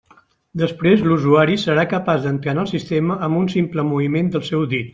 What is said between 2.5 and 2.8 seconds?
en el